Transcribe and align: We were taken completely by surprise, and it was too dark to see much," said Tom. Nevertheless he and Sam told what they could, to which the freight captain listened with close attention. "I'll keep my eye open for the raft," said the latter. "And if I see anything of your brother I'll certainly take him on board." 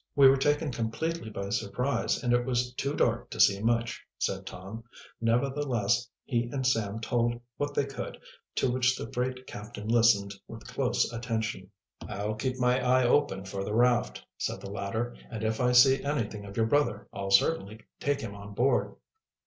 We 0.15 0.27
were 0.27 0.35
taken 0.37 0.71
completely 0.71 1.29
by 1.29 1.49
surprise, 1.49 2.23
and 2.23 2.33
it 2.33 2.43
was 2.43 2.73
too 2.73 2.95
dark 2.95 3.29
to 3.29 3.39
see 3.39 3.61
much," 3.61 4.03
said 4.17 4.47
Tom. 4.47 4.83
Nevertheless 5.21 6.09
he 6.25 6.49
and 6.51 6.65
Sam 6.65 6.99
told 6.99 7.39
what 7.57 7.75
they 7.75 7.85
could, 7.85 8.17
to 8.55 8.71
which 8.71 8.95
the 8.97 9.11
freight 9.13 9.45
captain 9.45 9.87
listened 9.87 10.33
with 10.47 10.65
close 10.65 11.13
attention. 11.13 11.69
"I'll 12.09 12.33
keep 12.33 12.57
my 12.57 12.83
eye 12.83 13.05
open 13.05 13.45
for 13.45 13.63
the 13.63 13.75
raft," 13.75 14.25
said 14.39 14.59
the 14.59 14.71
latter. 14.71 15.15
"And 15.29 15.43
if 15.43 15.61
I 15.61 15.71
see 15.71 16.01
anything 16.01 16.45
of 16.45 16.57
your 16.57 16.65
brother 16.65 17.07
I'll 17.13 17.29
certainly 17.29 17.81
take 17.99 18.21
him 18.21 18.33
on 18.33 18.55
board." 18.55 18.95